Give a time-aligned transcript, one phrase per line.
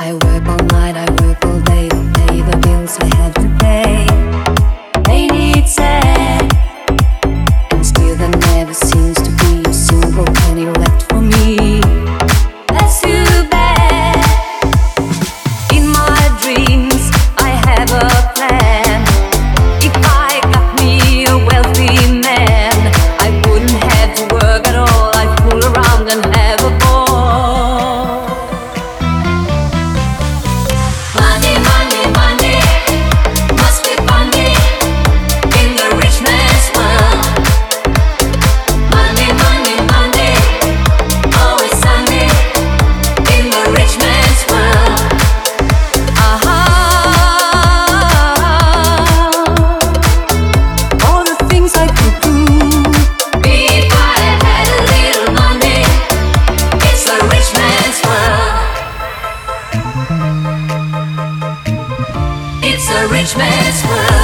[0.00, 0.57] I work.
[62.90, 64.17] a rich man's world.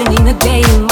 [0.00, 0.89] watching in the game.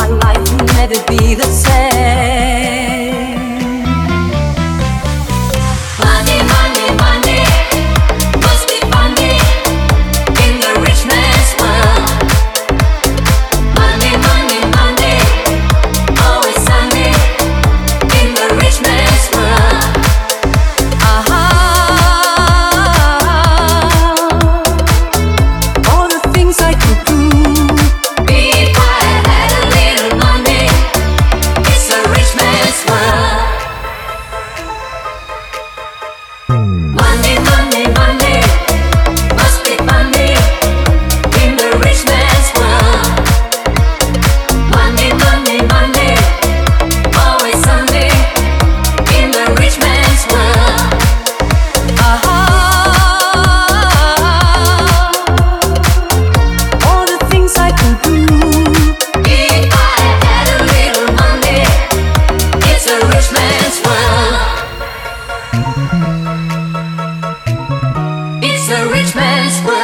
[68.71, 69.78] a rich man's world.